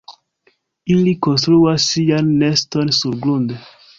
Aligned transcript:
Ili 0.93 1.11
konstruas 1.25 1.85
sian 1.91 2.33
neston 2.39 2.93
surgrunde. 3.03 3.63